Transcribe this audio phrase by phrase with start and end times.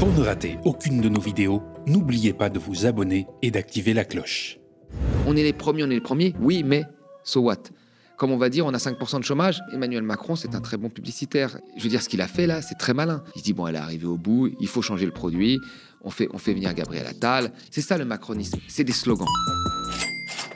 [0.00, 4.06] Pour ne rater aucune de nos vidéos, n'oubliez pas de vous abonner et d'activer la
[4.06, 4.58] cloche.
[5.26, 6.86] On est les premiers, on est les premiers, oui, mais
[7.22, 7.64] so what?
[8.16, 9.60] Comme on va dire, on a 5% de chômage.
[9.74, 11.58] Emmanuel Macron, c'est un très bon publicitaire.
[11.76, 13.22] Je veux dire, ce qu'il a fait là, c'est très malin.
[13.34, 15.60] Il se dit, bon, elle est arrivée au bout, il faut changer le produit,
[16.00, 17.52] on fait, on fait venir Gabriel Attal.
[17.70, 19.28] C'est ça le macronisme, c'est des slogans.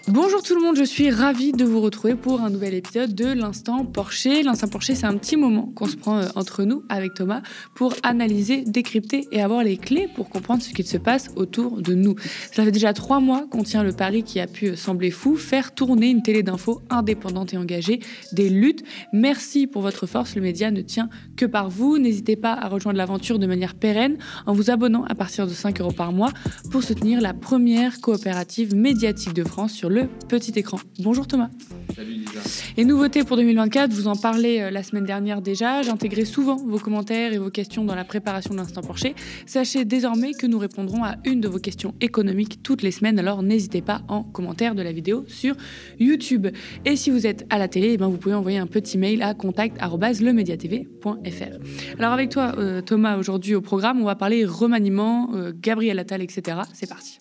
[0.09, 3.25] Bonjour tout le monde, je suis ravie de vous retrouver pour un nouvel épisode de
[3.25, 4.43] l'Instant Porcher.
[4.43, 7.41] L'Instant Porcher, c'est un petit moment qu'on se prend euh, entre nous avec Thomas
[7.75, 11.95] pour analyser, décrypter et avoir les clés pour comprendre ce qu'il se passe autour de
[11.95, 12.17] nous.
[12.53, 15.75] Ça fait déjà trois mois qu'on tient le pari qui a pu sembler fou, faire
[15.75, 18.01] tourner une télé d'info indépendante et engagée,
[18.33, 18.85] des luttes.
[19.15, 21.97] Merci pour votre force, le média ne tient que par vous.
[21.97, 25.81] N'hésitez pas à rejoindre l'aventure de manière pérenne en vous abonnant à partir de 5
[25.81, 26.31] euros par mois
[26.71, 29.94] pour soutenir la première coopérative médiatique de France sur le
[30.29, 30.79] petit écran.
[31.01, 31.51] Bonjour Thomas.
[31.95, 32.41] Salut Lisa.
[32.77, 36.79] Et nouveauté pour 2024, vous en parlez euh, la semaine dernière déjà, j'intégrais souvent vos
[36.79, 39.15] commentaires et vos questions dans la préparation de l'instant Porcher.
[39.47, 43.43] Sachez désormais que nous répondrons à une de vos questions économiques toutes les semaines, alors
[43.43, 45.55] n'hésitez pas en commentaire de la vidéo sur
[46.01, 46.49] YouTube.
[46.85, 49.23] Et si vous êtes à la télé, eh ben vous pouvez envoyer un petit mail
[49.23, 51.99] à contact@lemediatv.fr.
[51.99, 56.23] Alors avec toi euh, Thomas, aujourd'hui au programme, on va parler remaniement, euh, Gabriel Attal,
[56.23, 56.59] etc.
[56.73, 57.19] C'est parti.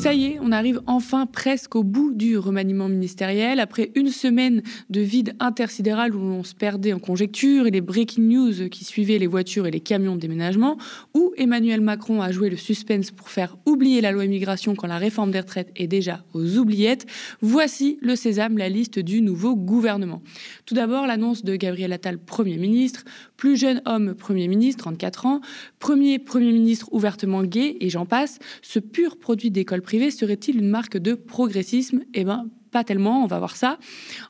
[0.00, 3.60] Ça y est, on arrive enfin presque au bout du remaniement ministériel.
[3.60, 8.26] Après une semaine de vide intersidéral où l'on se perdait en conjecture et les breaking
[8.26, 10.78] news qui suivaient les voitures et les camions de déménagement,
[11.12, 14.96] où Emmanuel Macron a joué le suspense pour faire oublier la loi immigration quand la
[14.96, 17.04] réforme des retraites est déjà aux oubliettes,
[17.42, 20.22] voici le sésame, la liste du nouveau gouvernement.
[20.64, 23.04] Tout d'abord, l'annonce de Gabriel Attal, Premier ministre,
[23.36, 25.40] plus jeune homme Premier ministre, 34 ans,
[25.78, 30.68] premier Premier ministre ouvertement gay, et j'en passe, ce pur produit d'école privée serait-il une
[30.68, 32.04] marque de progressisme?
[32.14, 33.78] Eh ben, pas tellement, on va voir ça.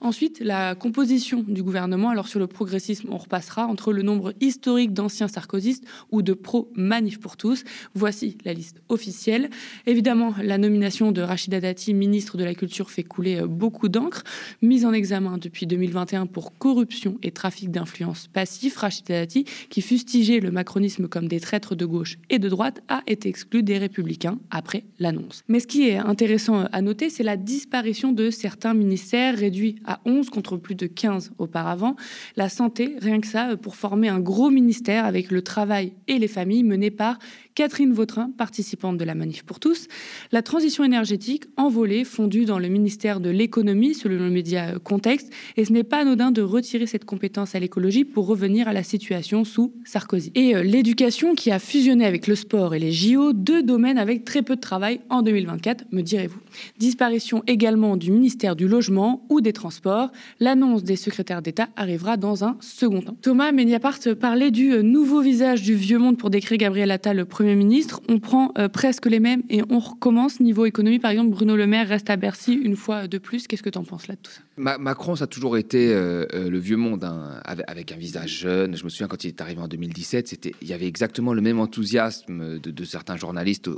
[0.00, 2.10] Ensuite, la composition du gouvernement.
[2.10, 7.20] Alors sur le progressisme, on repassera entre le nombre historique d'anciens sarkozystes ou de pro-manif
[7.20, 7.64] pour tous.
[7.94, 9.50] Voici la liste officielle.
[9.86, 14.22] Évidemment, la nomination de Rachida Dati, ministre de la Culture, fait couler euh, beaucoup d'encre.
[14.62, 20.40] Mise en examen depuis 2021 pour corruption et trafic d'influence passif, Rachida Dati, qui fustigeait
[20.40, 24.38] le macronisme comme des traîtres de gauche et de droite, a été exclue des Républicains
[24.50, 25.42] après l'annonce.
[25.48, 30.00] Mais ce qui est intéressant à noter, c'est la disparition de certains ministères réduits à
[30.04, 31.96] 11 contre plus de 15 auparavant.
[32.36, 36.28] La santé, rien que ça, pour former un gros ministère avec le travail et les
[36.28, 37.18] familles mené par
[37.54, 39.88] Catherine Vautrin, participante de la Manif pour tous.
[40.32, 45.32] La transition énergétique, envolée, fondue dans le ministère de l'économie, selon le média Contexte.
[45.56, 48.82] Et ce n'est pas anodin de retirer cette compétence à l'écologie pour revenir à la
[48.82, 50.32] situation sous Sarkozy.
[50.34, 54.24] Et euh, l'éducation qui a fusionné avec le sport et les JO, deux domaines avec
[54.24, 56.40] très peu de travail en 2024, me direz-vous.
[56.78, 60.10] Disparition également du ministère du Logement ou des Transports.
[60.38, 63.16] L'annonce des secrétaires d'État arrivera dans un second temps.
[63.22, 67.24] Thomas Mediapart parlait du euh, nouveau visage du vieux monde pour décrire Gabriel Attal, le
[67.24, 68.00] Premier ministre.
[68.08, 70.40] On prend euh, presque les mêmes et on recommence.
[70.40, 73.46] Niveau économie, par exemple, Bruno Le Maire reste à Bercy une fois de plus.
[73.46, 74.40] Qu'est-ce que tu en penses là de tout ça?
[74.56, 78.76] Macron, ça a toujours été euh, le vieux monde, hein, avec, un visage jeune.
[78.76, 81.40] Je me souviens quand il est arrivé en 2017, c'était, il y avait exactement le
[81.40, 83.70] même enthousiasme de, certains journalistes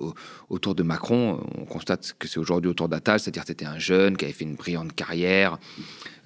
[0.50, 1.40] autour de Macron.
[1.56, 4.44] On constate que c'est aujourd'hui autour d'Attal, c'est-à-dire que c'était un jeune qui avait fait
[4.44, 5.58] une brillante carrière,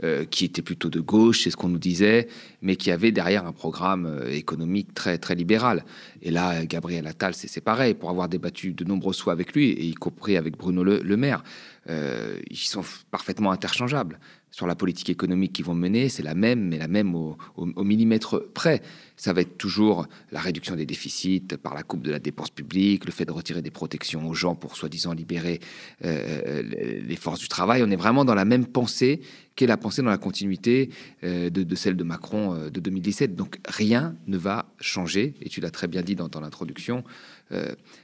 [0.05, 2.29] euh, qui était plutôt de gauche, c'est ce qu'on nous disait,
[2.61, 5.85] mais qui avait derrière un programme euh, économique très, très libéral.
[6.21, 9.85] Et là, Gabriel Attal, c'est pareil, pour avoir débattu de nombreuses fois avec lui, et
[9.85, 11.43] y compris avec Bruno Le, Maire,
[11.89, 14.19] euh, ils sont parfaitement interchangeables
[14.51, 17.37] sur la politique économique qu'ils vont mener, c'est la même, mais la même au,
[17.77, 18.81] millimètre près.
[19.17, 23.05] Ça va être toujours la réduction des déficits par la coupe de la dépense publique,
[23.05, 25.61] le fait de retirer des protections aux gens pour soi-disant libérer
[26.07, 27.83] euh, les forces du travail.
[27.83, 29.21] On est vraiment dans la même pensée
[29.57, 30.91] qu'est la pensée dans la continuité
[31.25, 33.35] euh, de, celle de Macron euh, de 2017.
[33.35, 37.03] Donc rien ne va changer, et tu l'as très bien dit dans, ton l'introduction,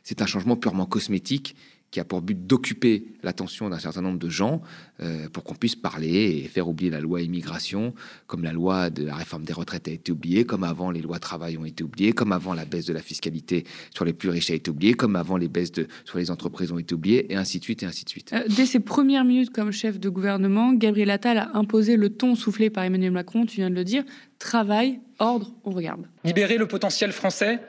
[0.05, 1.57] c'est un changement purement cosmétique
[1.93, 4.63] qui a pour but d'occuper l'attention d'un certain nombre de gens
[5.01, 7.95] euh, pour qu'on puisse parler et faire oublier la loi immigration,
[8.27, 11.19] comme la loi de la réforme des retraites a été oubliée, comme avant les lois
[11.19, 14.50] travail ont été oubliées, comme avant la baisse de la fiscalité sur les plus riches
[14.50, 17.37] a été oubliée, comme avant les baisses de, sur les entreprises ont été oubliées, et
[17.37, 18.33] ainsi de suite, et ainsi de suite.
[18.33, 22.35] Euh, dès ses premières minutes comme chef de gouvernement, Gabriel Attal a imposé le ton
[22.35, 24.03] soufflé par Emmanuel Macron, tu viens de le dire,
[24.38, 26.06] travail, ordre, on regarde.
[26.25, 27.61] Libérer le potentiel français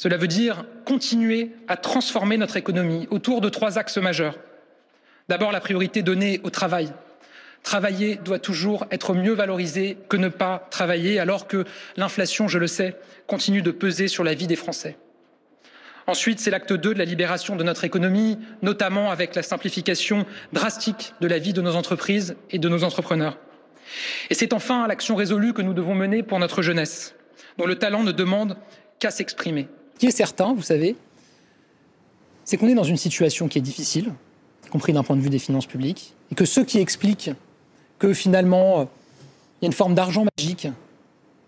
[0.00, 4.38] cela veut dire continuer à transformer notre économie autour de trois axes majeurs.
[5.28, 6.90] D'abord, la priorité donnée au travail.
[7.62, 11.66] Travailler doit toujours être mieux valorisé que ne pas travailler, alors que
[11.98, 14.96] l'inflation, je le sais, continue de peser sur la vie des Français.
[16.06, 20.24] Ensuite, c'est l'acte 2 de la libération de notre économie, notamment avec la simplification
[20.54, 23.36] drastique de la vie de nos entreprises et de nos entrepreneurs.
[24.30, 27.14] Et c'est enfin l'action résolue que nous devons mener pour notre jeunesse,
[27.58, 28.56] dont le talent ne demande
[28.98, 29.68] qu'à s'exprimer.
[30.00, 30.96] Qui est certain, vous savez,
[32.46, 34.14] c'est qu'on est dans une situation qui est difficile,
[34.66, 37.32] y compris d'un point de vue des finances publiques, et que ceux qui expliquent
[37.98, 38.88] que finalement
[39.60, 40.68] il y a une forme d'argent magique,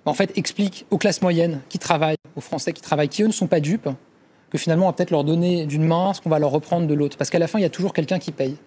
[0.04, 3.32] en fait expliquent aux classes moyennes qui travaillent, aux Français qui travaillent, qui eux ne
[3.32, 3.88] sont pas dupes,
[4.50, 6.92] que finalement on va peut-être leur donner d'une main ce qu'on va leur reprendre de
[6.92, 7.16] l'autre.
[7.16, 8.58] Parce qu'à la fin, il y a toujours quelqu'un qui paye.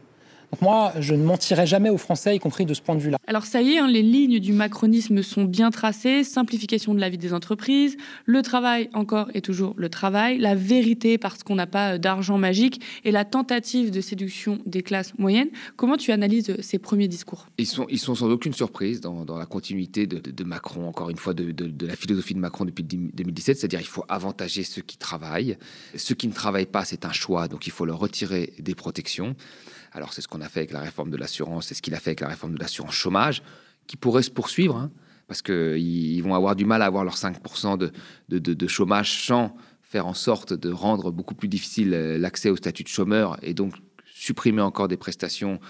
[0.55, 3.17] Donc moi, je ne mentirai jamais aux Français, y compris de ce point de vue-là.
[3.27, 6.23] Alors ça y est, hein, les lignes du macronisme sont bien tracées.
[6.23, 11.17] Simplification de la vie des entreprises, le travail encore et toujours le travail, la vérité
[11.17, 15.49] parce qu'on n'a pas euh, d'argent magique et la tentative de séduction des classes moyennes.
[15.75, 17.47] Comment tu analyses euh, ces premiers discours?
[17.57, 20.87] Ils sont, ils sont sans aucune surprise dans, dans la continuité de, de, de, Macron,
[20.87, 24.63] encore une fois, de, de, la philosophie de Macron depuis 2017, c'est-à-dire il faut avantager
[24.63, 25.57] ceux qui travaillent.
[25.97, 29.35] Ceux qui ne travaillent pas, c'est un choix, donc il faut leur retirer des protections.
[29.95, 31.99] Alors c'est ce qu'on a fait avec la réforme de l'assurance, c'est ce qu'il a
[31.99, 33.41] fait avec la réforme de l'assurance chômage,
[33.87, 34.91] qui pourrait se poursuivre, hein,
[35.29, 37.77] parce qu'ils vont avoir du mal à avoir leurs 5%
[38.27, 42.83] de, chômage sans faire en sorte de rendre beaucoup plus difficile euh, l'accès au statut
[42.83, 43.75] de chômeur et donc
[44.05, 45.61] supprimer encore des prestations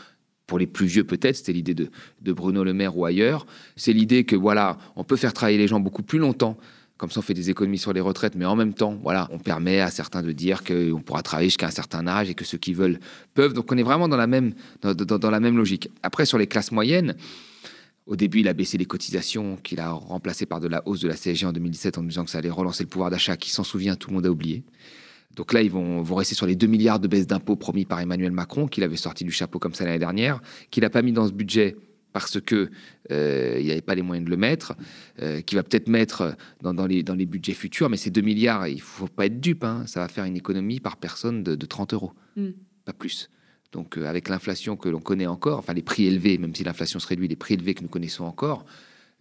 [0.48, 1.90] pour les plus vieux peut-être, c'était l'idée de,
[2.22, 3.46] de Bruno Le Maire ou ailleurs.
[3.76, 6.58] C'est l'idée que voilà, on peut faire travailler les gens beaucoup plus longtemps
[6.98, 9.38] comme ça, on fait des économies sur les retraites, mais en même temps, voilà, on
[9.38, 12.58] permet à certains de dire qu'on pourra travailler jusqu'à un certain âge et que ceux
[12.58, 13.00] qui veulent
[13.34, 13.54] peuvent.
[13.54, 15.90] Donc, on est vraiment dans la même, dans, la même logique.
[16.04, 17.16] Après, sur les classes moyennes,
[18.06, 21.10] au début, il a baissé les cotisations, qu'il a remplacé par de la hausse de
[21.10, 23.36] la CSG en 2017 en disant que ça allait relancer le pouvoir d'achat.
[23.36, 24.64] Qui s'en souvient, tout le monde a oublié.
[25.36, 28.00] Donc là, ils vont, vont rester sur les 2 milliards de baisse d'impôts promis par
[28.00, 30.40] Emmanuel Macron, qu'il avait sorti du chapeau comme ça l'année dernière,
[30.72, 31.76] qu'il n'a pas mis dans ce budget
[32.16, 32.72] parce que
[33.12, 34.74] euh, il n'avait pas les moyens de le mettre,
[35.22, 38.22] euh, qui va peut-être mettre dans, dans, les, dans les budgets futurs, mais ces 2
[38.22, 41.56] milliards, il faut pas être dupe, hein, ça va faire une économie par personne de,
[41.56, 42.52] de 30 euros, mm.
[42.86, 43.30] pas plus.
[43.74, 47.00] Donc euh, avec l'inflation que l'on connaît encore, enfin les prix élevés, même si l'inflation
[47.00, 48.66] se réduit, les prix élevés que nous connaissons encore,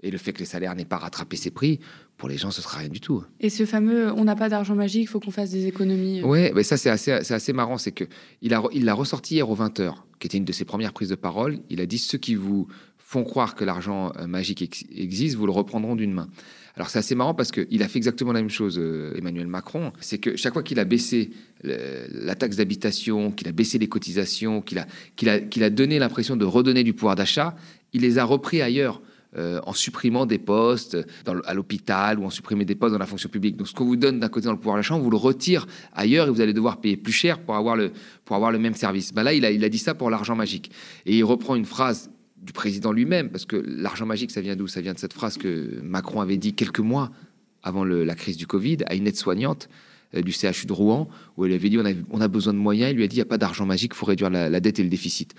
[0.04, 1.80] et le fait que les salaires n'aient pas rattrapé ces prix,
[2.16, 3.24] pour les gens, ce sera rien du tout.
[3.40, 6.22] Et ce fameux on n'a pas d'argent magique, il faut qu'on fasse des économies.
[6.22, 8.04] Oui, mais ça c'est assez, assez marrant, c'est que
[8.42, 11.08] il a, il l'a ressorti hier aux 20h, qui était une de ses premières prises
[11.08, 11.58] de parole.
[11.70, 12.68] Il a dit ceux qui vous
[12.98, 16.28] font croire que l'argent magique ex existe, vous le reprendront d'une main.
[16.76, 19.92] Alors c'est assez marrant parce qu'il a fait exactement la même chose, euh, Emmanuel Macron.
[20.00, 21.30] C'est que chaque fois qu'il a baissé
[21.62, 21.76] le,
[22.10, 25.98] la taxe d'habitation, qu'il a baissé les cotisations, qu'il a, qu'il a, qu'il a donné
[25.98, 27.54] l'impression de redonner du pouvoir d'achat,
[27.92, 29.00] il les a repris ailleurs.
[29.36, 30.96] Euh, en supprimant des postes
[31.26, 33.56] à l'hôpital ou en supprimant des postes dans la fonction publique.
[33.56, 35.66] Donc ce qu'on vous donne d'un côté dans le pouvoir d'achat, on vous le retire
[35.92, 37.90] ailleurs et vous allez devoir payer plus cher pour avoir le,
[38.24, 39.12] pour avoir le même service.
[39.12, 40.70] Ben là, il a, il a dit ça pour l'argent magique.
[41.04, 42.10] Et il reprend une phrase
[42.44, 44.68] du président lui-même, parce que l'argent magique, ça vient d'où?
[44.68, 47.10] Ça vient de cette phrase que Macron avait dit quelques mois
[47.62, 49.68] avant la crise du Covid à une aide-soignante
[50.14, 51.78] euh, du CHU de Rouen, où elle avait dit
[52.10, 52.92] on a, besoin de moyens.
[52.92, 54.78] Il lui a dit il n'y a pas d'argent magique, il faut réduire la, dette
[54.78, 55.34] et le déficit.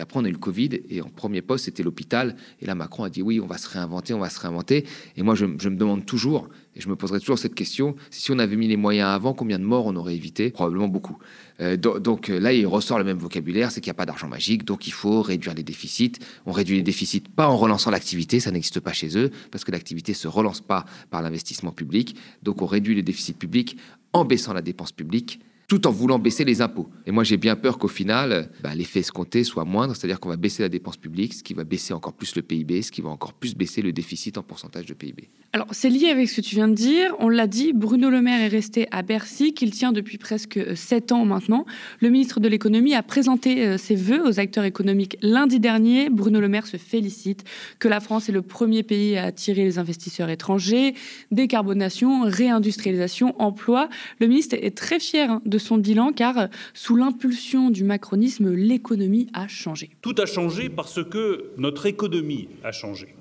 [0.00, 2.34] Et après, on a eu le Covid, et en premier poste, c'était l'hôpital.
[2.62, 4.86] Et là, Macron a dit oui, on va se réinventer, on va se réinventer.
[5.18, 8.38] Et moi, je, me demande toujours, et je me poserai toujours cette question si on
[8.38, 10.48] avait mis les moyens avant, combien de morts on aurait évité?
[10.52, 11.18] Probablement beaucoup.
[11.60, 14.26] Euh, donc, donc, là, il ressort le même vocabulaire c'est qu'il n'y a pas d'argent
[14.26, 16.12] magique, donc il faut réduire les déficits.
[16.46, 19.70] On réduit les déficits pas en relançant l'activité, ça n'existe pas chez eux, parce que
[19.70, 22.16] l'activité se relance pas par l'investissement public.
[22.42, 23.76] Donc, on réduit les déficits publics
[24.14, 26.90] en baissant la dépense publique tout en voulant baisser les impôts.
[27.06, 30.36] Et moi, j'ai bien peur qu'au final, bah, l'effet escompté soit moindre, c'est-à-dire qu'on va
[30.36, 33.08] baisser la dépense publique, ce qui va baisser encore plus le PIB, ce qui va
[33.08, 35.28] encore plus baisser le déficit en pourcentage de PIB.
[35.52, 37.14] Alors, c'est lié avec ce que tu viens de dire.
[37.20, 41.12] On l'a dit, Bruno Le Maire est resté à Bercy, qu'il tient depuis presque sept
[41.12, 41.66] ans maintenant.
[42.00, 46.10] Le ministre de l'économie a présenté ses vœux aux acteurs économiques lundi dernier.
[46.10, 47.44] Bruno Le Maire se félicite
[47.78, 50.94] que la France est le premier pays à attirer les investisseurs étrangers.
[51.30, 53.88] Décarbonation, réindustrialisation, emploi.
[54.18, 59.46] Le ministre est très fier de son bilan car sous l'impulsion du macronisme, l'économie a
[59.46, 59.90] changé.
[60.02, 63.14] Tout a changé parce que notre économie a changé.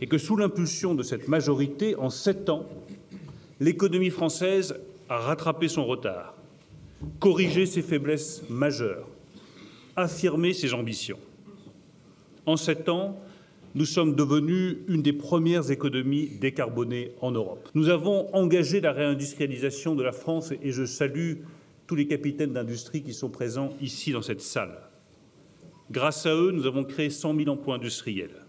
[0.00, 2.66] Et que sous l'impulsion de cette majorité, en sept ans,
[3.60, 4.76] l'économie française
[5.08, 6.34] a rattrapé son retard,
[7.18, 9.08] corrigé ses faiblesses majeures,
[9.96, 11.18] affirmé ses ambitions.
[12.44, 13.18] En sept ans,
[13.76, 17.68] nous sommes devenus une des premières économies décarbonées en Europe.
[17.74, 21.42] Nous avons engagé la réindustrialisation de la France et je salue
[21.86, 24.78] tous les capitaines d'industrie qui sont présents ici dans cette salle.
[25.90, 28.46] Grâce à eux, nous avons créé 100 000 emplois industriels,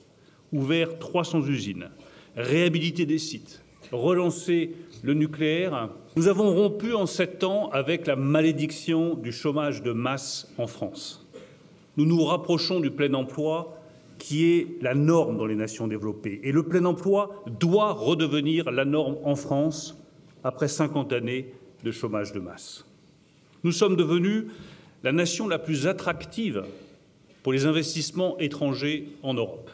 [0.54, 1.90] ouvert 300 usines,
[2.38, 5.90] réhabilité des sites, relancé le nucléaire.
[6.16, 11.28] Nous avons rompu en sept ans avec la malédiction du chômage de masse en France.
[11.98, 13.78] Nous nous rapprochons du plein emploi
[14.18, 16.40] qui est la norme dans les nations développées.
[16.44, 19.98] Et le plein emploi doit redevenir la norme en France
[20.44, 22.86] après 50 années de chômage de masse.
[23.64, 24.46] Nous sommes devenus
[25.04, 26.64] la nation la plus attractive
[27.44, 29.70] pour les investissements étrangers en Europe.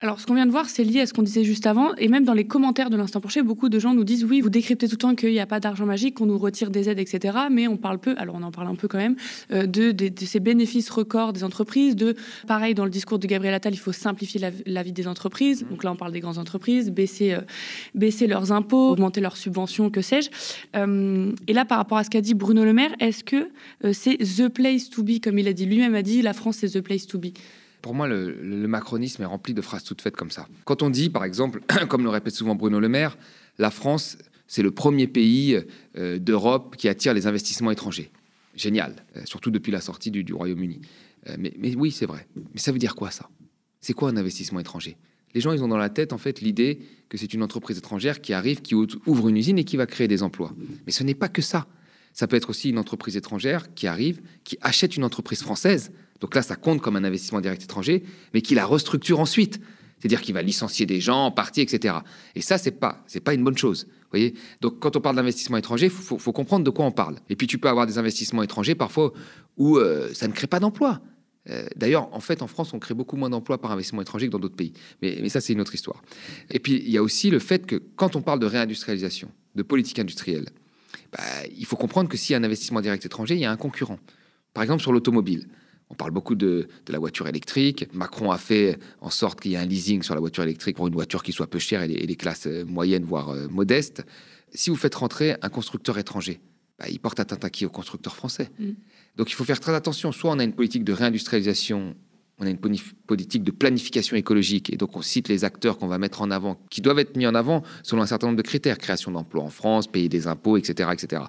[0.00, 2.06] Alors, ce qu'on vient de voir, c'est lié à ce qu'on disait juste avant, et
[2.06, 4.86] même dans les commentaires de l'instant prochain, beaucoup de gens nous disent oui, vous décryptez
[4.86, 7.36] tout le temps qu'il n'y a pas d'argent magique, qu'on nous retire des aides, etc.
[7.50, 9.16] Mais on parle peu, alors on en parle un peu quand même,
[9.50, 9.92] euh, de,
[10.24, 12.14] ces bénéfices records des entreprises, de
[12.46, 15.66] pareil dans le discours de Gabriel Attal, il faut simplifier la, vie des entreprises.
[15.68, 17.40] Donc là, on parle des grandes entreprises, baisser, euh,
[17.96, 20.30] baisser leurs impôts, augmenter leurs subventions, que sais-je.
[20.76, 23.48] Euh, et là, par rapport à ce qu'a dit Bruno Le Maire, est-ce que
[23.92, 26.68] c'est the place to be, comme il a dit lui-même a dit, la France c'est
[26.68, 27.32] the place to be?
[27.82, 30.46] Pour moi, le, macronisme est rempli de phrases toutes faites comme ça.
[30.64, 33.16] Quand on dit, par exemple, comme le répète souvent Bruno Le Maire,
[33.58, 35.60] la France, c'est le premier pays
[35.96, 38.10] euh, d'Europe qui attire les investissements étrangers.
[38.54, 40.80] Génial, euh, surtout depuis la sortie du, Royaume-Uni.
[41.28, 42.26] Euh, mais, mais, oui, c'est vrai.
[42.36, 43.28] Mais ça veut dire quoi ça?
[43.80, 44.96] C'est quoi un investissement étranger?
[45.34, 48.20] Les gens, ils ont dans la tête en fait l'idée que c'est une entreprise étrangère
[48.20, 50.54] qui arrive, qui ouvre une usine et qui va créer des emplois.
[50.86, 51.66] Mais ce n'est pas que ça.
[52.18, 56.34] Ça peut être aussi une entreprise étrangère qui arrive, qui achète une entreprise française donc
[56.34, 58.02] là, ça compte comme un investissement direct étranger,
[58.34, 59.60] mais qui la restructure ensuite.
[59.98, 61.96] C'est-à-dire qu'il va licencier des gens en partie, etc.
[62.36, 63.88] Et ça, c'est pas, pas une bonne chose.
[64.10, 67.16] Voyez Donc, quand on parle d'investissement étranger, il faut, comprendre de quoi on parle.
[67.28, 69.12] Et puis, tu peux avoir des investissements étrangers parfois
[69.56, 71.00] où euh, ça ne crée pas d'emplois.
[71.50, 74.32] Euh, d'ailleurs, en fait, en France, on crée beaucoup moins d'emplois par investissement étranger que
[74.32, 74.72] dans d'autres pays.
[75.02, 76.02] Mais, mais ça, c'est une autre histoire.
[76.50, 79.62] Et puis, il y a aussi le fait que quand on parle de réindustrialisation, de
[79.64, 80.46] politique industrielle,
[81.12, 81.22] bah,
[81.56, 83.56] il faut comprendre que s'il y a un investissement direct étranger, il y a un
[83.56, 83.98] concurrent.
[84.54, 85.48] Par exemple, sur l'automobile.
[85.90, 87.86] On parle beaucoup de, la voiture électrique.
[87.94, 90.86] Macron a fait en sorte qu'il y ait un leasing sur la voiture électrique pour
[90.86, 94.04] une voiture qui soit peu chère et les, classes euh, moyennes, voire euh, modestes.
[94.52, 96.40] Si vous faites rentrer un constructeur étranger,
[96.78, 97.64] bah, il porte atteinte à qui?
[97.64, 98.50] Au constructeur français.
[98.58, 98.72] Mm.
[99.16, 100.12] Donc il faut faire très attention.
[100.12, 101.94] Soit on a une politique de réindustrialisation,
[102.40, 105.98] on a une politique de planification écologique, et donc on cite les acteurs qu'on va
[105.98, 108.78] mettre en avant, qui doivent être mis en avant selon un certain nombre de critères
[108.78, 111.22] création d'emplois en France, payer des impôts, etc., etc.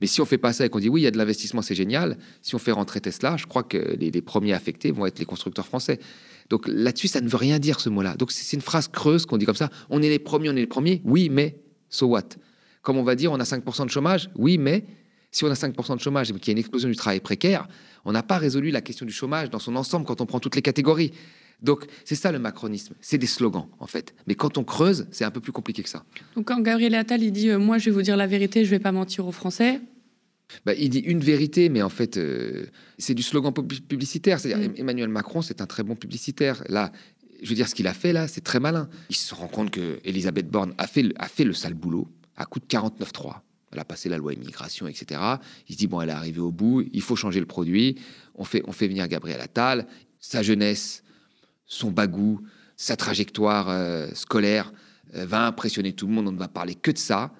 [0.00, 1.60] Mais si on fait pas ça et qu'on dit oui, il y a de l'investissement,
[1.60, 2.16] c'est génial.
[2.40, 5.66] Si on fait rentrer Tesla, je crois que les, premiers affectés vont être les constructeurs
[5.66, 6.00] français.
[6.48, 8.16] Donc là-dessus, ça ne veut rien dire ce mot-là.
[8.16, 9.68] Donc c'est une phrase creuse qu'on dit comme ça.
[9.90, 11.02] On est les premiers, on est les premiers.
[11.04, 11.56] Oui, mais
[11.90, 12.22] so what?
[12.82, 14.30] Comme on va dire, on a 5% de chômage.
[14.36, 14.84] Oui, mais
[15.30, 17.68] si on a 5% de chômage et qu'il y a une explosion du travail précaire,
[18.04, 20.56] on n'a pas résolu la question du chômage dans son ensemble quand on prend toutes
[20.56, 21.12] les catégories.
[21.62, 24.14] Donc c'est ça le macronisme, c'est des slogans en fait.
[24.26, 26.04] Mais quand on creuse, c'est un peu plus compliqué que ça.
[26.34, 28.70] Donc quand Gabriel Attal il dit euh, moi je vais vous dire la vérité, je
[28.70, 29.80] vais pas mentir aux Français,
[30.64, 32.66] bah, il dit une vérité, mais en fait, euh,
[32.98, 34.40] c'est du slogan publicitaire.
[34.40, 34.74] C'est-à-dire, mm.
[34.76, 36.62] Emmanuel Macron, c'est un très bon publicitaire.
[36.68, 36.92] Là,
[37.42, 38.88] je veux dire, ce qu'il a fait là, c'est très malin.
[39.08, 42.44] Il se rend compte que Elisabeth Borne a fait, a fait le sale boulot à
[42.44, 43.40] coup de 49-3.
[43.72, 45.20] Elle a passé la loi immigration, etc.
[45.68, 47.98] Il se dit, bon, elle est arrivée au bout, il faut changer le produit.
[48.34, 49.86] On fait, on fait venir Gabriel Attal.
[50.18, 51.02] Sa jeunesse,
[51.66, 52.40] son bagou,
[52.76, 54.72] sa trajectoire euh, scolaire
[55.14, 56.28] euh, va impressionner tout le monde.
[56.28, 57.32] On ne va parler que de ça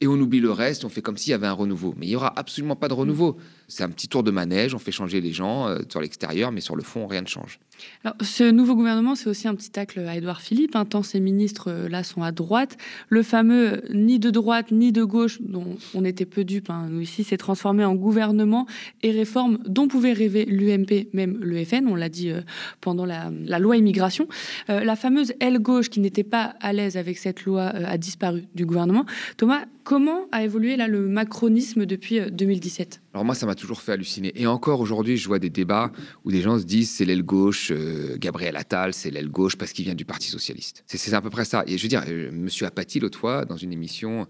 [0.00, 1.94] et on oublie le reste, on fait comme s'il y avait un renouveau.
[1.96, 3.36] Mais il n'y aura absolument pas de renouveau.
[3.70, 6.60] C'est un petit tour de manège, on fait changer les gens euh, sur l'extérieur, mais
[6.60, 7.60] sur le fond, rien ne change.
[8.04, 10.74] Alors, ce nouveau gouvernement, c'est aussi un petit tacle à Édouard Philippe.
[10.74, 12.76] Un hein, tant ces ministres euh, là sont à droite.
[13.08, 16.88] Le fameux euh, ni de droite ni de gauche, dont on était peu dupes, hein,
[16.90, 18.66] nous ici, s'est transformé en gouvernement
[19.04, 21.86] et réforme dont pouvait rêver l'UMP, même le FN.
[21.86, 22.32] On l'a dit
[22.80, 24.26] pendant la, loi immigration.
[24.68, 28.66] la fameuse aile gauche qui n'était pas à l'aise avec cette loi a disparu du
[28.66, 29.06] gouvernement.
[29.36, 33.92] Thomas, comment a évolué là le macronisme depuis 2017 Alors moi, ça m'a toujours fait
[33.92, 34.32] halluciner.
[34.34, 35.92] Et encore aujourd'hui, je vois des débats
[36.24, 39.72] où des gens se disent c'est l'aile gauche, euh, Gabriel Attal, c'est l'aile gauche parce
[39.72, 40.82] qu'il vient du Parti socialiste.
[40.86, 41.62] C'est à peu près ça.
[41.66, 44.26] Et je veux dire, euh, Monsieur Apathy l'autre fois dans une émission,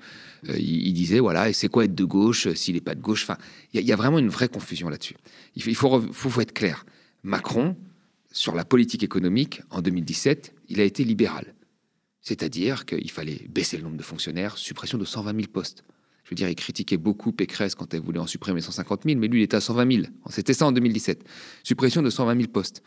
[0.48, 3.22] euh, il, disait voilà, c'est quoi être de gauche s'il n'est pas de gauche?
[3.22, 3.38] Enfin,
[3.72, 5.16] il y, a vraiment une vraie confusion là-dessus.
[5.56, 6.84] Il, faut être clair.
[7.22, 7.76] Macron,
[8.32, 11.54] sur la politique économique, en 2017, il a été libéral.
[12.22, 15.84] C'est-à-dire qu'il fallait baisser le nombre de fonctionnaires, suppression de 120 000 postes.
[16.30, 19.26] Je veux dire, il critiquait beaucoup Pécresse quand elle voulait en supprimer 150 000, mais
[19.26, 20.04] lui, il était à 120 000.
[20.28, 21.24] C'était ça en 2017.
[21.64, 22.84] Suppression de 120 000 postes.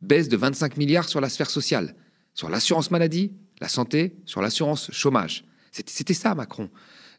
[0.00, 1.96] Baisse de 25 milliards sur la sphère sociale,
[2.34, 5.44] sur l'assurance maladie, la santé, sur l'assurance chômage.
[5.72, 6.70] C'était ça, Macron.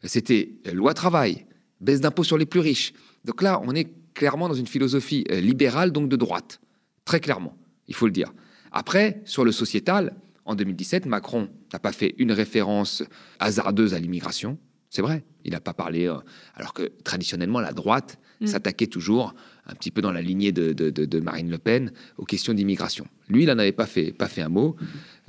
[0.02, 1.44] C'était loi travail,
[1.82, 2.94] baisse d'impôts sur les plus riches.
[3.26, 6.58] Donc là, on est clairement dans une philosophie euh, libérale, donc de droite.
[7.04, 7.54] Très clairement,
[7.86, 8.32] il faut le dire.
[8.72, 10.16] Après, sur le sociétal,
[10.46, 13.02] en 2017, Macron n'a pas fait une référence
[13.40, 14.56] hasardeuse à l'immigration.
[14.96, 16.14] C'est vrai, il n'a pas parlé, euh,
[16.54, 18.46] alors que traditionnellement, la droite mm.
[18.46, 19.34] s'attaquait toujours,
[19.66, 23.06] un petit peu dans la lignée de, Marine Le Pen, aux questions d'immigration.
[23.28, 24.74] Lui, il n'en avait pas fait, pas fait un mot.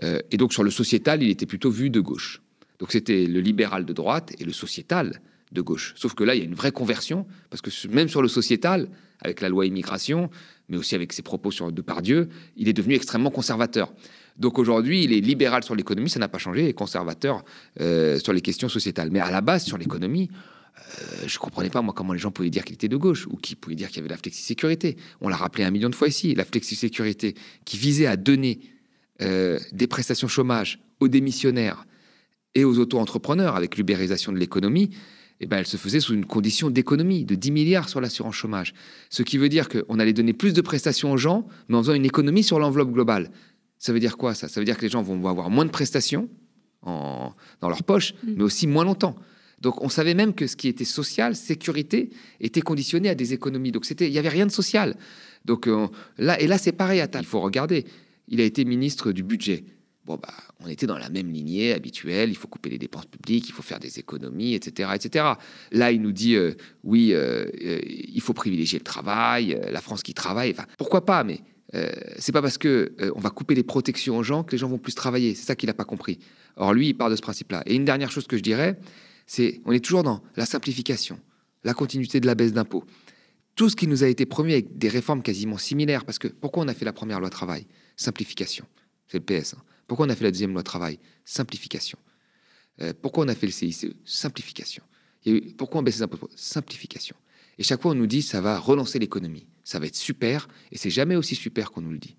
[0.03, 2.41] Euh, et donc, sur le sociétal, il était plutôt vu de gauche.
[2.79, 5.19] Donc, c'était le libéral de droite et le sociétal
[5.51, 5.93] de gauche.
[5.97, 8.87] Sauf que là, il y a une vraie conversion, parce que même sur le sociétal,
[9.19, 10.29] avec la loi immigration,
[10.69, 13.93] mais aussi avec ses propos sur Depardieu, il est devenu extrêmement conservateur.
[14.37, 17.43] Donc aujourd'hui, il est libéral sur l'économie, ça n'a pas changé, et conservateur
[17.81, 19.09] euh, sur les questions sociétales.
[19.11, 20.29] Mais à la base, sur l'économie,
[20.77, 23.27] euh, je ne comprenais pas, moi, comment les gens pouvaient dire qu'il était de gauche,
[23.27, 24.97] ou qui pouvaient dire qu'il y avait la flexi-sécurité.
[25.21, 28.59] On l'a rappelé un million de fois ici, la flexi-sécurité qui visait à donner
[29.21, 31.85] euh, des prestations chômage aux démissionnaires
[32.53, 34.91] et aux auto-entrepreneurs avec l'ubérisation de l'économie,
[35.39, 38.73] eh ben, elle se faisait sous une condition d'économie de 10 milliards sur l'assurance chômage.
[39.09, 41.93] Ce qui veut dire qu'on allait donner plus de prestations aux gens, mais en faisant
[41.93, 43.31] une économie sur l'enveloppe globale.
[43.79, 44.47] Ça veut dire quoi ça?
[44.47, 46.29] Ça veut dire que les gens vont avoir moins de prestations
[46.83, 48.33] dans leur poche, mm.
[48.37, 49.15] mais aussi moins longtemps.
[49.61, 53.71] Donc on savait même que ce qui était social, sécurité, était conditionné à des économies.
[53.71, 54.95] Donc c'était, il n'y avait rien de social.
[55.45, 57.85] Donc euh, là, et là c'est pareil, il faut regarder.
[58.27, 59.63] Il a été ministre du budget.
[60.05, 63.49] Bon, bah, on était dans la même lignée habituelle, il faut couper les dépenses publiques,
[63.49, 64.91] il faut faire des économies, etc.
[64.95, 65.25] etc.
[65.71, 66.53] Là, il nous dit, euh,
[66.83, 70.51] oui, euh, il faut privilégier le travail, la France qui travaille.
[70.51, 71.41] Enfin, pourquoi pas, mais
[71.73, 74.77] c'est pas parce que on va couper les protections aux gens que les gens vont
[74.77, 75.35] plus travailler.
[75.35, 76.19] C'est ça qu'il n'a pas compris.
[76.55, 77.63] Or, lui, il part de ce principe-là.
[77.65, 78.79] Et une dernière chose que je dirais,
[79.25, 81.19] c'est on est toujours dans la simplification,
[81.63, 82.85] la continuité de la baisse d'impôts.
[83.55, 86.63] Tout ce qui nous a été promis avec des réformes quasiment similaires, parce que pourquoi
[86.63, 87.65] on a fait la première loi travail?
[87.95, 88.65] Simplification.
[89.07, 89.53] C'est le PS.
[89.53, 89.63] Hein.
[89.87, 90.99] Pourquoi on a fait la deuxième loi travail?
[91.25, 91.97] Simplification.
[92.81, 94.83] Euh, pourquoi on a fait le CICE Simplification.
[95.57, 96.29] pourquoi on baisse les impôts?
[96.35, 97.15] Simplification.
[97.57, 100.77] Et chaque fois, on nous dit ça va relancer l'économie, ça va être super, et
[100.77, 102.15] c'est jamais aussi super qu'on nous le dit.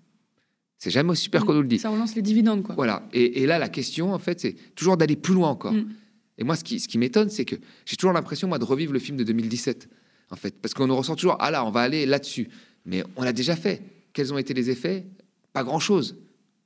[0.79, 1.77] C'est jamais aussi super qu'on nous le dit.
[1.77, 2.73] Ça relance les dividendes, quoi.
[2.75, 3.07] Voilà.
[3.11, 5.73] Et, là, la question, en fait, c'est toujours d'aller plus loin encore.
[5.73, 5.89] Mm.
[6.37, 8.93] Et moi, ce qui, ce qui m'étonne, c'est que j'ai toujours l'impression, moi, de revivre
[8.93, 9.89] le film de 2017,
[10.31, 10.55] en fait.
[10.61, 12.47] Parce qu'on nous ressent toujours, ah là, on va aller là-dessus.
[12.85, 13.81] Mais on l'a déjà fait.
[14.13, 15.05] Quels ont été les effets?
[15.51, 16.17] Pas grand-chose.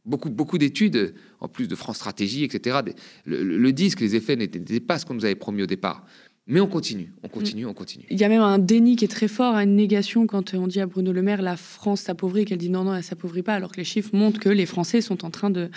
[0.05, 2.81] Beaucoup, beaucoup d'études, en plus de France Stratégie, etc.,
[3.25, 6.05] le, le, disent que les effets n'étaient pas ce qu'on nous avait promis au départ.
[6.45, 8.05] Mais on continue, on continue, on continue.
[8.09, 10.81] Il y a même un déni qui est très fort, une négation quand on dit
[10.81, 13.71] à Bruno Le Maire la France s'appauvrit, qu'elle dit non, non, elle s'appauvrit pas, alors
[13.71, 15.69] que les chiffres montrent que les Français sont en train de,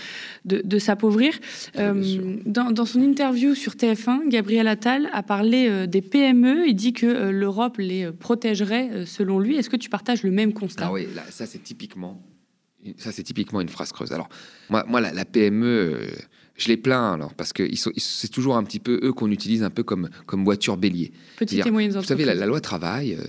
[0.44, 1.35] de, s'appauvrir.
[1.76, 6.66] Ah, euh, dans, son interview sur TF1, Gabriel Attal a parlé euh, des PME.
[6.66, 9.54] Il dit que euh, l'Europe les protégerait selon lui.
[9.54, 10.87] Est-ce que tu partages le même constat?
[10.88, 12.20] Ah oui, ça c'est typiquement,
[12.96, 14.11] ça c'est typiquement une phrase creuse.
[14.11, 14.28] Alors
[14.68, 16.08] moi, moi la, la PME
[16.57, 19.71] je les plains alors parce que c'est toujours un petit peu eux qu'on utilise un
[19.71, 21.13] peu comme comme voiture bélier.
[21.37, 23.25] Petites et Vous savez, la, loi travail, euh,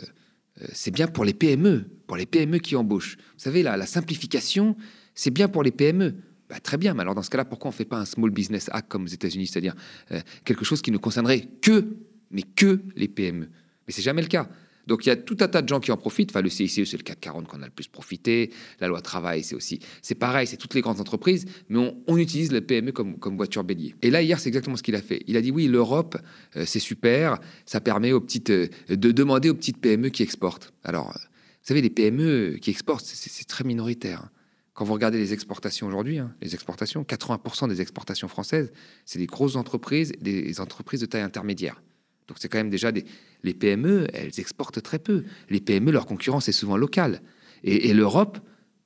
[0.61, 3.17] euh, c'est bien pour les PME, pour les PME qui embauchent.
[3.17, 4.75] Vous savez, la, la simplification,
[5.13, 6.15] c'est bien pour les PME.
[6.49, 8.29] Bah, très bien, mais alors dans ce cas-là, pourquoi on ne fait pas un Small
[8.29, 9.75] Business Act comme aux États-Unis, c'est-à-dire
[10.11, 11.97] euh, quelque chose qui ne concernerait que,
[12.31, 13.49] mais que les PME
[13.87, 14.49] Mais c'est jamais le cas.
[14.87, 16.31] Donc il y a tout un tas de gens qui en profitent.
[16.31, 18.51] Enfin, le CICE, c'est le 440 qu'on a le plus profité.
[18.79, 19.79] La loi travail, c'est aussi.
[20.01, 23.63] C'est pareil, c'est toutes les grandes entreprises, mais on, utilise le PME comme, comme voiture
[23.63, 23.93] bélier.
[24.01, 25.21] Et là, hier, c'est exactement ce qu'il a fait.
[25.27, 26.17] Il a dit oui, l'Europe,
[26.55, 27.37] euh, c'est super.
[27.65, 30.73] Ça permet aux petites, euh, de demander aux petites PME qui exportent.
[30.83, 34.29] Alors, euh, vous savez, les PME qui exportent, c'est très minoritaire.
[34.73, 38.71] Quand vous regardez les exportations aujourd'hui, hein, les exportations, 80% des exportations françaises,
[39.05, 41.81] c'est des grosses entreprises, des entreprises de taille intermédiaire.
[42.27, 43.05] Donc c'est quand même déjà des...
[43.43, 45.23] Les PME, elles exportent très peu.
[45.49, 47.21] Les PME, leur concurrence est souvent locale.
[47.63, 48.39] Et, l'Europe,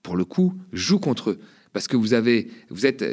[0.03, 1.39] pour le coup, joue contre eux.
[1.73, 3.05] Parce que vous avez, vous êtes,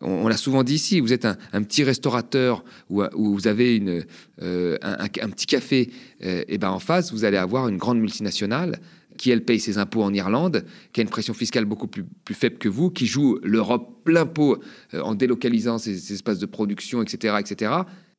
[0.00, 4.04] on, l'a souvent dit ici, vous êtes un, petit restaurateur où, vous avez une,
[4.42, 5.90] euh, un, petit café,
[6.24, 8.80] euh, et ben en face, vous allez avoir une grande multinationale
[9.18, 12.34] qui, elle, paye ses impôts en Irlande, qui a une pression fiscale beaucoup plus, plus
[12.34, 14.58] faible que vous, qui joue l'Europe plein pot
[14.94, 17.70] euh, en délocalisant ses, ses, espaces de production, etc., etc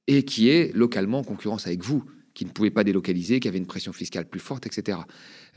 [0.07, 3.57] et qui est localement en concurrence avec vous, qui ne pouvez pas délocaliser, qui avait
[3.57, 4.99] une pression fiscale plus forte, etc.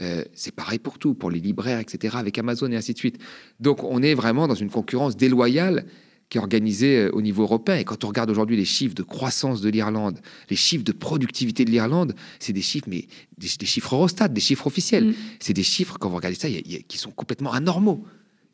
[0.00, 3.18] Euh, c'est pareil pour tout, pour les libraires, etc., avec Amazon et ainsi de suite.
[3.60, 5.86] Donc on est vraiment dans une concurrence déloyale
[6.28, 7.76] qui est organisée euh, au niveau européen.
[7.76, 11.64] Et quand on regarde aujourd'hui les chiffres de croissance de l'Irlande, les chiffres de productivité
[11.64, 13.06] de l'Irlande, c'est des chiffres, mais
[13.38, 15.08] des, chiffres Eurostat, des chiffres officiels.
[15.08, 15.14] Mm.
[15.40, 18.04] C'est des chiffres, quand vous regardez ça, qui sont complètement anormaux,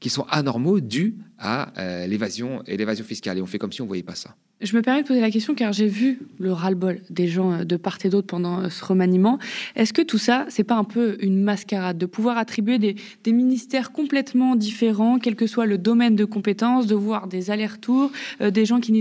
[0.02, 3.38] qui sont anormaux dus à euh, l'évasion et l'évasion fiscale.
[3.38, 4.34] Et on fait comme si on ne voyait pas ça.
[4.60, 7.64] Je me permets de poser la question car j'ai vu le ras-le-bol des gens euh,
[7.64, 9.38] de part et d'autre pendant euh, ce remaniement.
[9.76, 12.96] Est-ce que tout ça, c'est pas un peu une mascarade de pouvoir attribuer des,
[13.32, 18.10] ministères complètement différents, quel que soit le domaine de compétences, de voir des allers-retours,
[18.40, 18.92] des gens qui,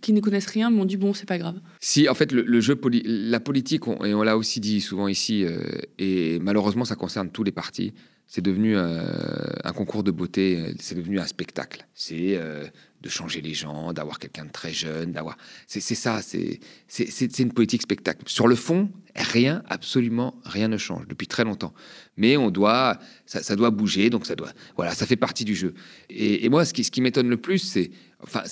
[0.00, 1.60] qui ne connaissent rien m'ont dit bon, c'est pas grave.
[1.80, 5.44] Si, en fait, le, jeu, la politique, et on l'a aussi dit souvent ici,
[5.98, 7.92] et malheureusement, ça concerne tous les partis
[8.28, 11.86] c'est devenu un concours de beauté, c'est devenu un spectacle.
[11.94, 12.38] C'est
[13.02, 15.36] de changer les gens, d'avoir quelqu'un de très jeune, d'avoir.
[15.66, 18.22] C'est ça, c'est une politique spectacle.
[18.26, 21.72] Sur le fond, rien, absolument rien ne change depuis très longtemps.
[22.16, 24.50] Mais on doit, ça, doit bouger, donc ça doit.
[24.76, 25.74] Voilà, ça fait partie du jeu.
[26.10, 27.90] Et, moi, ce qui, ce qui m'étonne le plus, c'est.
[28.22, 28.42] Enfin,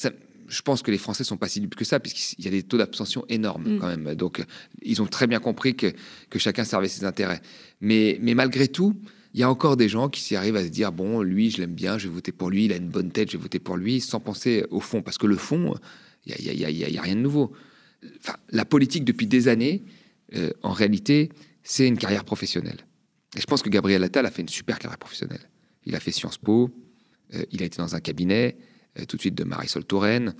[0.48, 2.62] je pense que les Français sont pas si dupes que ça, puisqu'il y a des
[2.62, 3.78] taux d'abstention énormes mm.
[3.78, 4.14] quand même.
[4.14, 4.44] Donc,
[4.82, 5.92] ils ont très bien compris que,
[6.30, 7.40] que chacun servait ses intérêts.
[7.80, 8.94] Mais, mais malgré tout,
[9.34, 11.58] il y a encore des gens qui s'y arrivent à se dire bon, lui, je
[11.58, 13.58] l'aime bien, je vais voter pour lui, il a une bonne tête, je vais voter
[13.58, 15.74] pour lui, sans penser au fond, parce que le fond,
[16.26, 17.52] il n'y a, rien de nouveau.
[18.18, 19.82] Enfin, la politique depuis des années,
[20.36, 21.30] euh, en réalité,
[21.62, 22.86] c'est une carrière professionnelle.
[23.36, 25.50] Et je pense que Gabriel Attal a fait une super carrière professionnelle.
[25.84, 26.70] Il a fait Sciences Po,
[27.50, 28.56] il a été dans un cabinet,
[29.08, 30.34] tout de suite de Marisol Touraine.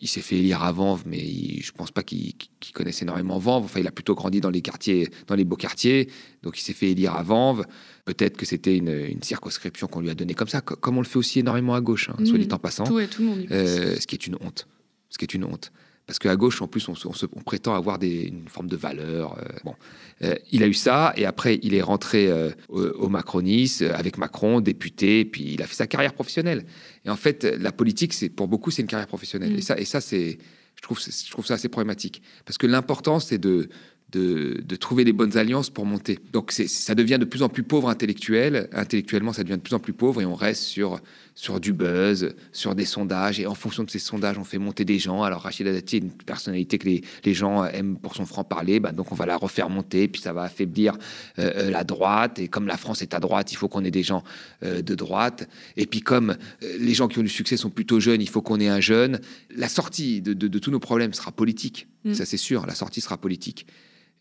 [0.00, 1.20] il s'est fait élire à Vanves, mais
[1.60, 2.34] je ne pense pas qu'il
[2.72, 3.64] connaisse énormément Vanves.
[3.64, 6.08] Enfin, il a plutôt grandi dans les quartiers, dans les beaux quartiers.
[6.42, 7.64] Donc, il s'est fait élire à Vanves.
[8.04, 11.18] Peut-être que c'était une, circonscription qu'on lui a donnée comme ça, comme on le fait
[11.18, 12.84] aussi énormément à gauche, hein, soit dit en passant.
[12.84, 14.66] Tout, tout le monde ce qui est une honte.
[15.10, 15.72] Ce qui est une honte.
[16.06, 19.38] Parce qu'à gauche, en plus, on, prétend avoir une forme de valeur.
[19.38, 19.74] Euh, bon,
[20.22, 24.60] euh, il a eu ça, et après, il est rentré euh, au, macronisme avec Macron,
[24.60, 26.66] député, puis il a fait sa carrière professionnelle.
[27.06, 29.54] Et en fait, la politique, c'est pour beaucoup, c'est une carrière professionnelle.
[29.54, 29.58] Mm.
[29.58, 30.38] Et ça, et ça, c'est,
[30.76, 32.20] je trouve, je trouve ça assez problématique.
[32.44, 33.70] Parce que l'important, c'est de
[34.12, 36.18] de, trouver les bonnes alliances pour monter.
[36.32, 38.68] Donc ça devient de plus en plus pauvre intellectuel.
[38.72, 41.00] Intellectuellement, ça devient de plus en plus pauvre et on reste sur,
[41.34, 43.40] sur du buzz, sur des sondages.
[43.40, 45.22] Et en fonction de ces sondages, on fait monter des gens.
[45.22, 48.78] Alors Rachida Dati est une personnalité que les, les gens aiment pour son franc-parler.
[48.80, 50.96] Bah, donc on va la refaire monter, puis ça va affaiblir
[51.38, 52.38] euh, euh, la droite.
[52.38, 54.22] Et comme la France est à droite, il faut qu'on ait des gens
[54.62, 55.48] euh, de droite.
[55.76, 56.36] Et puis comme
[56.78, 59.20] les gens qui ont du succès sont plutôt jeunes, il faut qu'on ait un jeune.
[59.54, 61.88] La sortie de, de, tous nos problèmes sera politique.
[62.04, 62.14] Mm.
[62.14, 63.66] Ça c'est sûr, la sortie sera politique.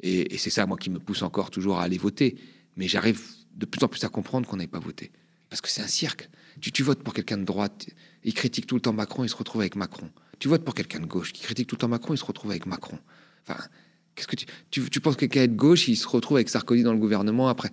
[0.01, 2.35] Et, c'est ça, moi, qui me pousse encore toujours à aller voter.
[2.75, 3.21] Mais j'arrive
[3.55, 5.11] de plus en plus à comprendre qu'on n'ait pas voté.
[5.49, 6.29] Parce que c'est un cirque.
[6.59, 7.87] Tu, tu votes pour quelqu'un de droite,
[8.23, 10.09] il critique tout le temps Macron, il se retrouve avec Macron.
[10.39, 12.51] Tu votes pour quelqu'un de gauche qui critique tout le temps Macron, il se retrouve
[12.51, 12.99] avec Macron.
[13.47, 13.59] Enfin,
[14.15, 16.49] qu'est-ce que tu, tu, tu penses que quelqu'un est de gauche, il se retrouve avec
[16.49, 17.71] Sarkozy dans le gouvernement après?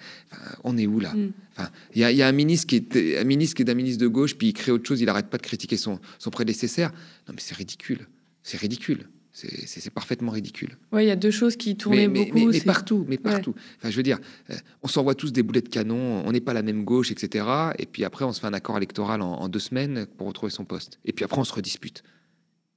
[0.62, 1.14] On est où là?
[1.14, 1.33] Mm.
[1.57, 4.09] Enfin, il y, a un ministre qui est un ministre qui est d'un ministre de
[4.09, 6.90] gauche, puis il crée autre chose, il arrête pas de critiquer son, son prédécesseur.
[7.27, 8.07] Non, mais c'est ridicule.
[8.42, 9.09] C'est ridicule.
[9.33, 10.77] C'est parfaitement ridicule.
[10.93, 12.51] Oui, il y a deux choses qui tournaient beaucoup.
[12.51, 13.55] Mais, partout, mais partout.
[13.79, 14.19] Enfin, je veux dire,
[14.51, 17.47] euh, on s'envoie tous des boulets de canon, on n'est pas la même gauche, etc.
[17.79, 20.64] Et puis après, on se fait un accord électoral en, deux semaines pour retrouver son
[20.64, 20.99] poste.
[21.05, 22.03] Et puis après, on se redispute.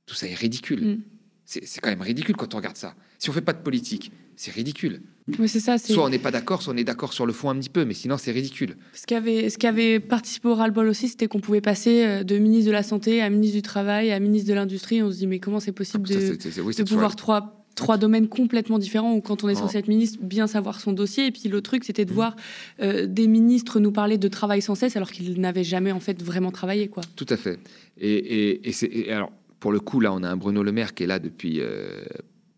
[0.05, 0.85] Tout ça est ridicule.
[0.85, 1.01] Mm.
[1.45, 2.95] C'est quand même ridicule quand on regarde ça.
[3.19, 5.01] Si on fait pas de politique, c'est ridicule.
[5.47, 5.77] C'est ça.
[5.77, 7.85] Soit on n'est pas d'accord, soit on est d'accord sur le fond un petit peu,
[7.85, 8.75] mais sinon c'est ridicule.
[8.93, 12.23] Ce qui avait, ce qui avait participé au ras-le-bol aussi, c'était qu'on pouvait passer euh,
[12.23, 15.01] de ministre de la Santé à ministre du Travail à ministre de l'Industrie.
[15.01, 18.79] On se dit, mais comment c'est possible ah, de, de pouvoir trois, trois domaines complètement
[18.79, 21.27] différents où quand on est censé être ministre, bien savoir son dossier.
[21.27, 22.15] Et puis l'autre truc, c'était de mmh.
[22.15, 22.35] voir
[22.81, 26.21] euh, des ministres nous parler de travail sans cesse alors qu'ils n'avaient jamais en fait
[26.21, 26.87] vraiment travaillé.
[26.89, 27.03] Quoi.
[27.15, 27.59] Tout à fait.
[27.99, 29.31] Et, et, alors,
[29.63, 31.61] pour le coup, là, on a un Bruno Le Maire qui est là depuis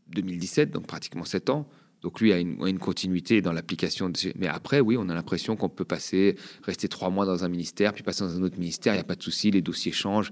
[0.07, 1.69] 2017, euh, donc pratiquement sept ans.
[2.01, 4.11] Donc lui a une, continuité dans l'application.
[4.35, 7.93] Mais après, oui, on a l'impression qu'on peut passer, rester trois mois dans un ministère,
[7.93, 10.31] puis passer dans un autre ministère, il n'y a pas de souci, les dossiers changent.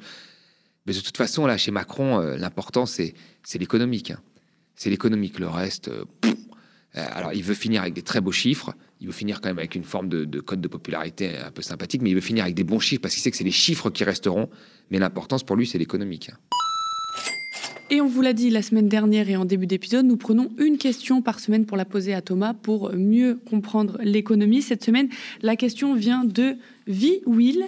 [0.87, 3.13] Mais de toute façon, là, chez Macron, euh, l'important, c'est
[3.53, 4.09] l'économique.
[4.09, 4.19] Hein.
[4.73, 5.37] C'est l'économique.
[5.37, 6.05] Le reste, euh,
[6.95, 9.75] alors il veut finir avec des très beaux chiffres, il veut finir quand même avec
[9.75, 12.63] une forme de, code de popularité un peu sympathique, mais il veut finir avec des
[12.63, 14.49] bons chiffres parce qu'il sait que c'est les chiffres qui resteront.
[14.89, 16.31] Mais l'importance pour lui, c'est l'économique.
[17.89, 20.77] Et on vous l'a dit la semaine dernière et en début d'épisode, nous prenons une
[20.77, 24.61] question par semaine pour la poser à Thomas pour mieux comprendre l'économie.
[24.61, 25.09] Cette semaine,
[25.41, 26.55] la question vient de
[26.87, 27.63] Vie Will.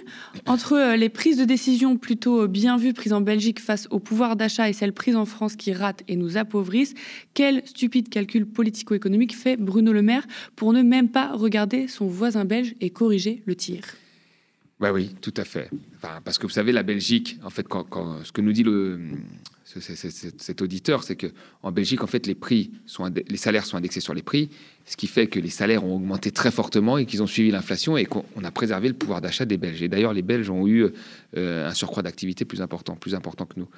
[0.46, 4.36] Entre euh, les prises de décision plutôt bien vues prises en Belgique face au pouvoir
[4.36, 6.94] d'achat et celles prises en France qui ratent et nous appauvrissent,
[7.34, 10.26] quel stupide calcul politico-économique fait Bruno Le Maire
[10.56, 13.82] pour ne même pas regarder son voisin belge et corriger le tir?
[14.80, 15.70] Bah oui, tout à fait.
[16.24, 17.66] parce que vous savez, la Belgique, en fait,
[18.24, 19.00] ce que nous dit le,
[19.66, 21.26] cet auditeur, c'est que
[21.62, 24.48] en Belgique, en fait, les prix sont les salaires sont indexés sur les prix,
[24.84, 27.96] ce qui fait que les salaires ont augmenté très fortement et qu'ils ont suivi l'inflation
[27.96, 29.82] et qu'on a préservé le pouvoir d'achat des Belges.
[29.82, 30.86] Et d'ailleurs, les Belges ont eu
[31.36, 33.68] euh, un surcroît d'activité plus important, plus important que nous.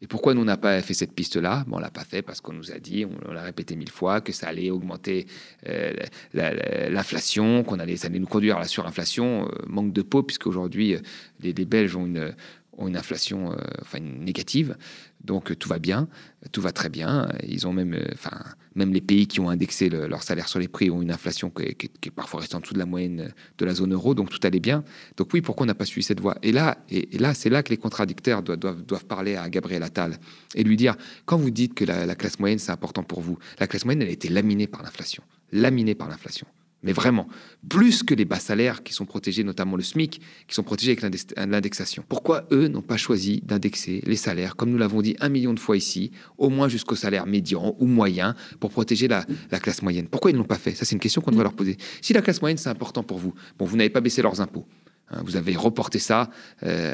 [0.00, 1.64] Et pourquoi nous on n'a pas fait cette piste-là?
[1.66, 4.22] Bon, On l'a pas fait parce qu'on nous a dit, on, l'a répété mille fois,
[4.22, 5.26] que ça allait augmenter
[5.68, 5.92] euh,
[6.32, 9.44] l'inflation, qu'on allait, ça allait nous conduire à la surinflation.
[9.44, 10.96] Euh, manque de peau, puisque aujourd'hui,
[11.40, 14.76] les, Belges ont une, inflation enfin, négative.
[15.24, 16.08] Donc euh, tout va bien,
[16.52, 17.28] tout va très bien.
[17.46, 18.38] Ils ont même, euh, enfin,
[18.74, 21.62] même les pays qui ont indexé leur salaire sur les prix ont une inflation qui
[21.62, 24.14] est, parfois restée en dessous de la moyenne de la zone euro.
[24.14, 24.84] Donc tout allait bien.
[25.16, 26.36] Donc oui, pourquoi on n'a pas suivi cette voie?
[26.42, 30.18] Et là, et, là, c'est là que les contradicteurs doivent, doivent, parler à Gabriel Attal
[30.54, 33.38] et lui dire quand vous dites que la, la classe moyenne c'est important pour vous,
[33.58, 36.46] la classe moyenne elle a été laminée par l'inflation, laminée par l'inflation
[36.84, 37.26] mais vraiment,
[37.68, 41.16] plus que les bas salaires qui sont protégés, notamment le SMIC, qui sont protégés avec
[41.36, 42.04] l'indexation.
[42.08, 45.60] Pourquoi eux n'ont pas choisi d'indexer les salaires, comme nous l'avons dit un million de
[45.60, 49.24] fois ici, au moins jusqu'au salaire médian ou moyen, pour protéger la,
[49.60, 51.54] classe moyenne Pourquoi ils ne l'ont pas fait Ça, c'est une question qu'on devrait leur
[51.54, 51.78] poser.
[52.02, 54.66] Si la classe moyenne, c'est important pour vous, bon, vous n'avez pas baissé leurs impôts.
[55.10, 56.30] Hein, vous avez reporté ça,
[56.64, 56.92] euh,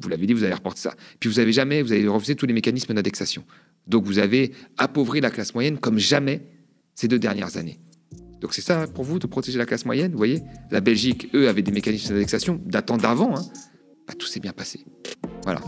[0.00, 0.94] vous l'avez dit, vous avez reporté ça.
[1.20, 3.44] Puis vous avez jamais, vous avez refusé tous les mécanismes d'indexation.
[3.86, 6.42] Donc vous avez appauvri la classe moyenne comme jamais
[6.94, 7.78] ces deux dernières années.
[8.42, 10.42] Donc c'est ça pour vous de protéger la classe moyenne, vous voyez?
[10.70, 13.36] La Belgique, eux, avaient des mécanismes d'indexation datant d'avant.
[13.36, 13.42] Hein.
[14.06, 14.84] Bah, tout s'est bien passé.
[15.44, 15.60] Voilà.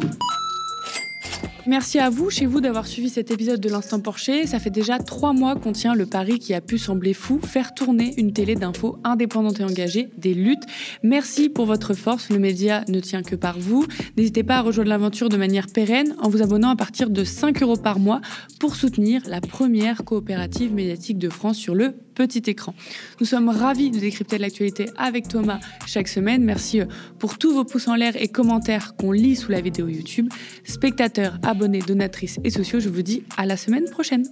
[1.66, 4.46] Merci à vous, chez vous, d'avoir suivi cet épisode de l'Instant Porcher.
[4.46, 7.72] Ça fait déjà trois mois qu'on tient le pari qui a pu sembler fou, faire
[7.72, 10.64] tourner une télé d'infos indépendante et engagée, des luttes.
[11.02, 13.86] Merci pour votre force, le média ne tient que par vous.
[14.18, 17.62] N'hésitez pas à rejoindre l'aventure de manière pérenne en vous abonnant à partir de 5
[17.62, 18.20] euros par mois
[18.60, 22.74] pour soutenir la première coopérative médiatique de France sur le petit écran.
[23.20, 26.44] Nous sommes ravis de décrypter l'actualité avec Thomas chaque semaine.
[26.44, 26.86] Merci euh,
[27.18, 30.28] pour tous vos pouces en l'air et commentaires qu'on lit sous la vidéo YouTube.
[30.64, 34.24] Spectateurs, abonnés, donatrices et sociaux, je vous dis à la semaine prochaine.